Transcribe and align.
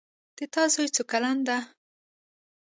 د 0.37 0.39
تا 0.53 0.63
زوی 0.73 0.87
څو 0.95 1.03
کلن 1.11 1.37
ده 1.47 1.57